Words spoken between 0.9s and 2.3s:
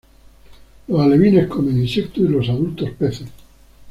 alevines comen insectos y